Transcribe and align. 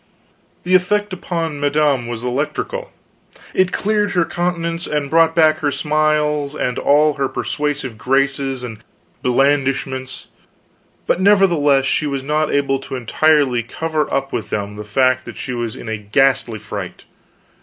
The 0.63 0.73
effect 0.73 1.13
upon 1.13 1.59
madame 1.59 2.07
was 2.07 2.23
electrical. 2.23 2.91
It 3.53 3.71
cleared 3.71 4.13
her 4.13 4.25
countenance 4.25 4.87
and 4.87 5.11
brought 5.11 5.35
back 5.35 5.59
her 5.59 5.69
smiles 5.69 6.55
and 6.55 6.79
all 6.79 7.13
her 7.19 7.29
persuasive 7.29 7.99
graces 7.99 8.63
and 8.63 8.79
blandishments; 9.21 10.25
but 11.05 11.21
nevertheless 11.21 11.85
she 11.85 12.07
was 12.07 12.23
not 12.23 12.51
able 12.51 12.79
to 12.79 12.95
entirely 12.95 13.61
cover 13.61 14.11
up 14.11 14.33
with 14.33 14.49
them 14.49 14.75
the 14.75 14.83
fact 14.83 15.23
that 15.25 15.37
she 15.37 15.53
was 15.53 15.75
in 15.75 15.87
a 15.87 15.97
ghastly 15.97 16.57
fright. 16.57 17.03